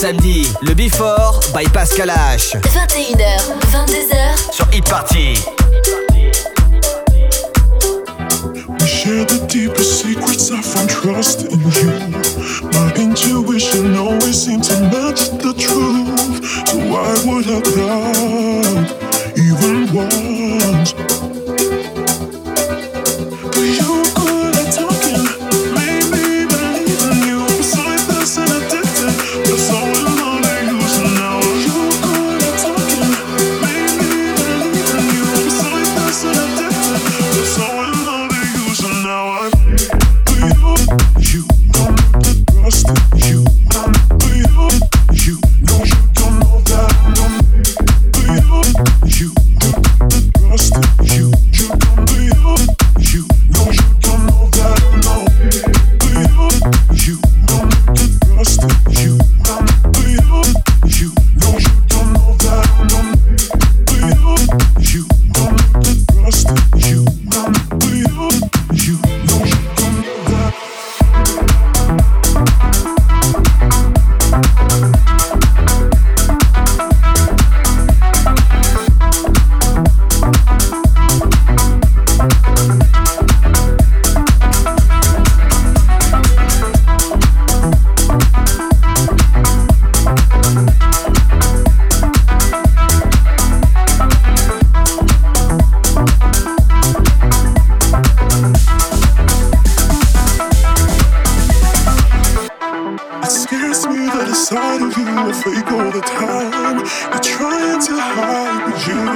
samedi, 0.00 0.50
le 0.62 0.72
Before 0.72 1.40
by 1.52 1.68
Pascal 1.74 2.08
H. 2.08 2.56
21h, 2.62 3.36
22h 3.70 4.50
sur 4.50 4.66
Hit 4.72 4.88
Party. 4.88 5.34
We 8.80 8.86
share 8.86 9.26
the 9.26 9.46
deepest 9.46 10.00
secrets 10.00 10.50
I 10.50 10.62
found 10.62 10.88
trust 10.88 11.42
in 11.42 11.60
you. 11.60 11.90
My 12.72 12.90
intuition 12.96 13.94
always 13.94 14.42
seemed 14.42 14.64
to 14.64 14.80
match 14.84 15.32
the 15.42 15.52
truth. 15.58 16.46
So 16.68 16.78
why 16.78 17.14
would 17.26 17.46
I 17.46 17.60
doubt 17.60 19.36
even 19.36 19.86
why? 19.94 20.49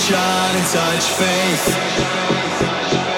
sunshine 0.00 0.56
and 0.56 0.66
touch 0.66 1.10
faith. 1.10 3.09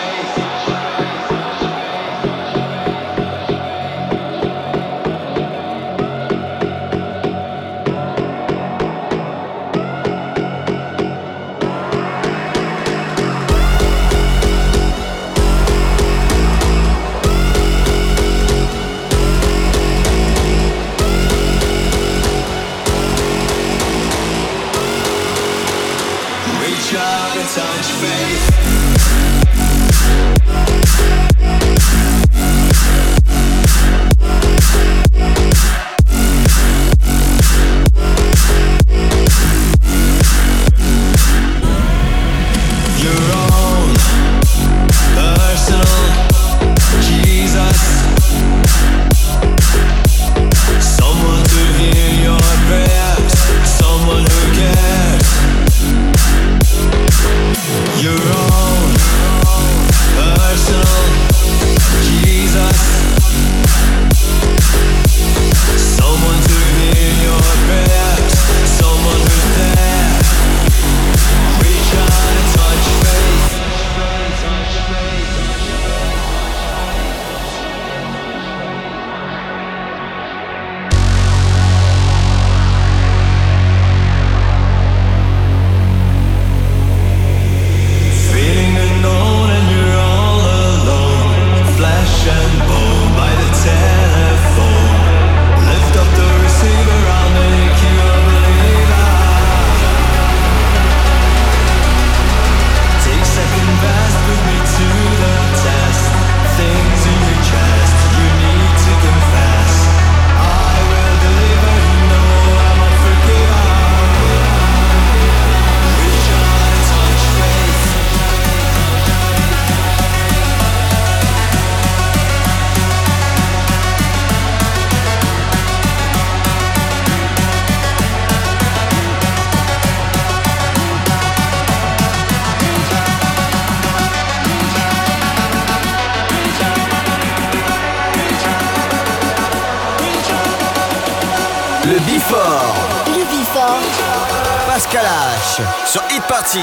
Sur 145.53 146.03
Hit 146.11 146.23
Party. 146.29 146.61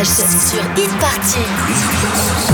H 0.00 0.06
sur 0.06 0.62
Hit 0.78 0.90
Party. 0.98 2.49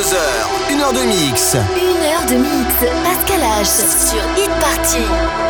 22h. 0.00 0.72
Une 0.72 0.80
heure 0.80 0.92
de 0.94 1.00
mix. 1.00 1.56
Une 1.76 2.02
heure 2.02 2.24
de 2.26 2.36
mix. 2.36 2.74
Pascal 3.04 3.40
H. 3.40 3.66
Sur 3.66 4.22
Hit 4.38 4.50
Party. 4.58 5.49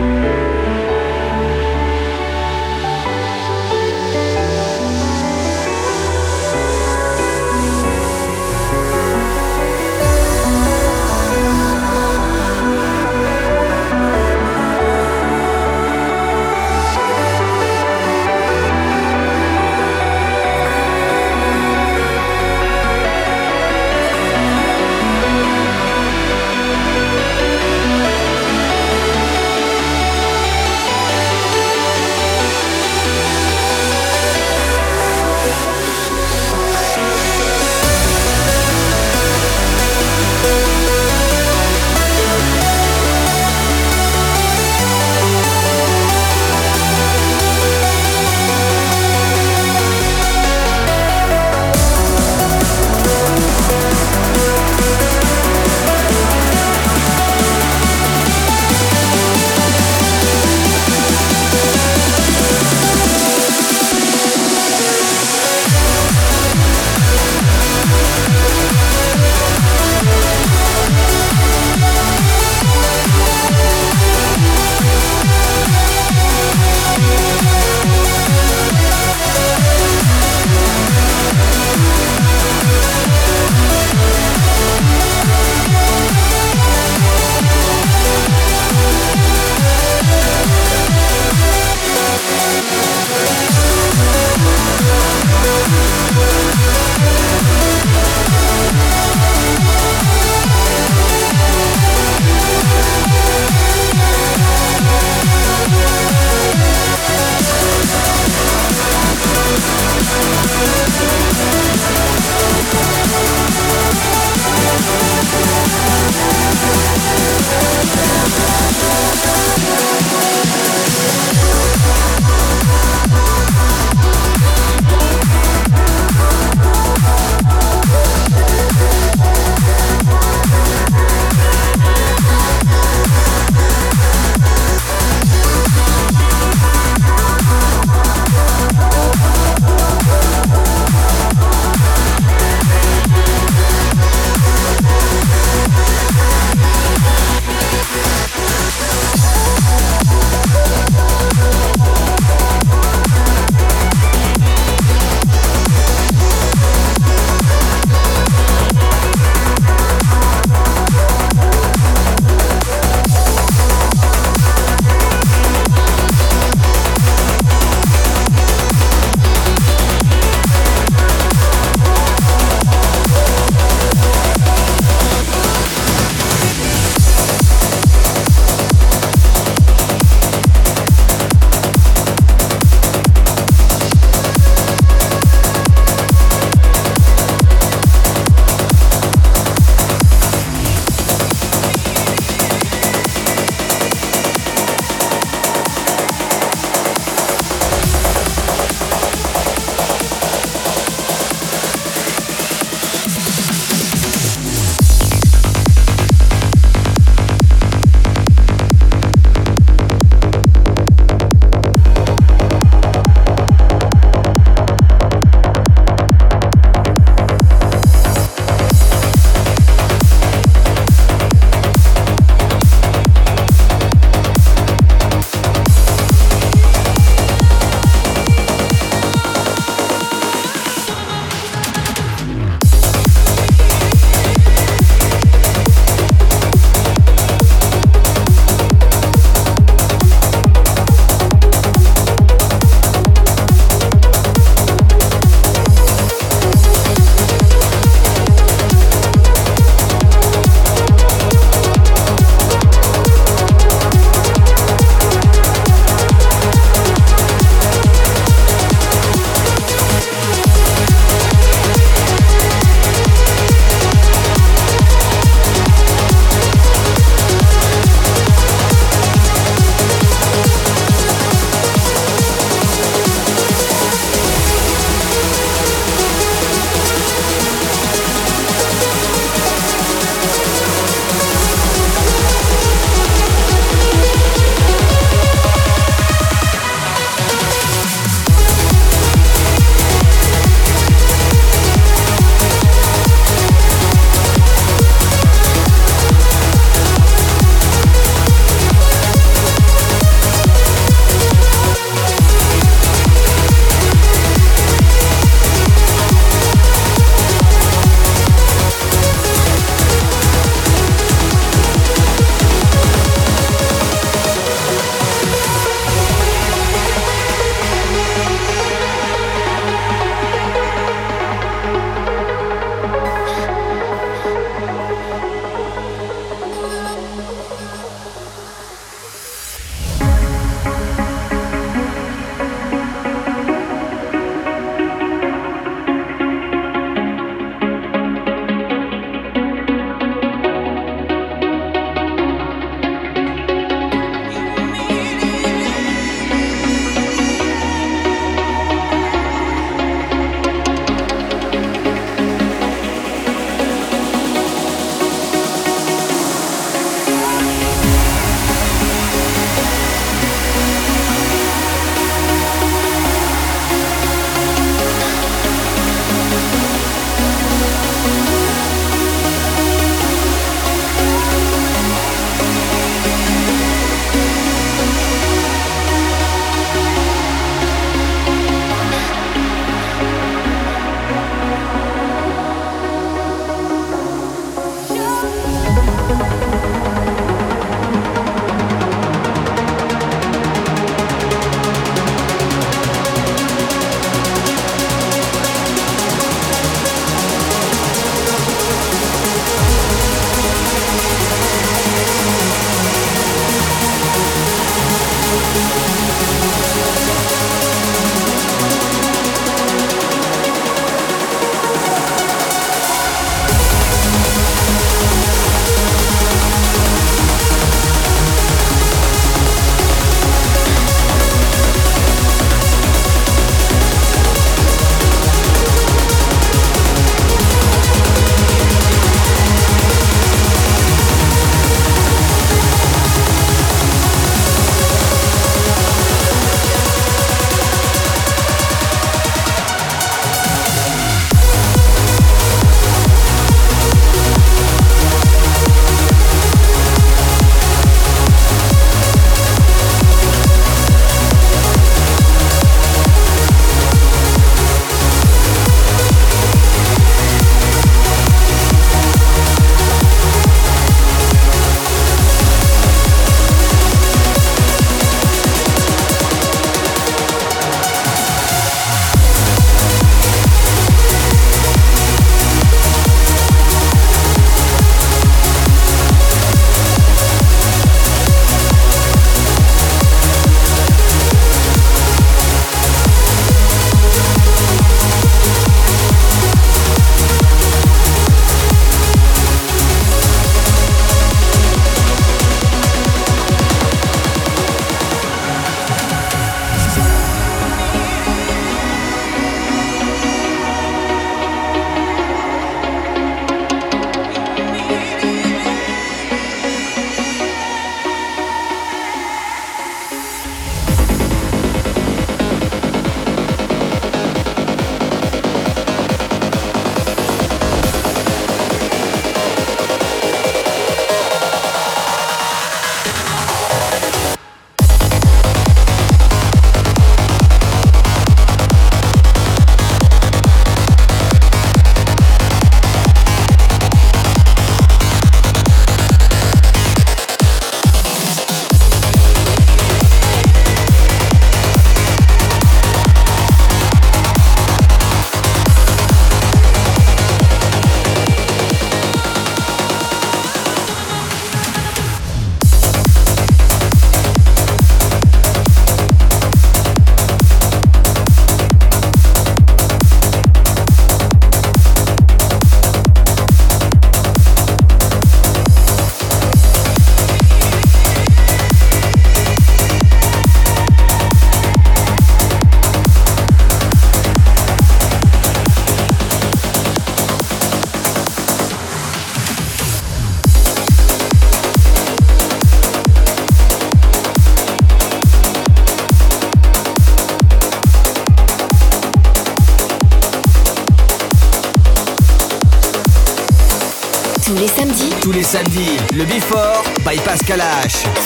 Samedis, 595.51 595.99
le 596.13 596.23
Before 596.23 596.81
by 597.03 597.19
Pascal 597.25 597.59
H. 597.59 598.20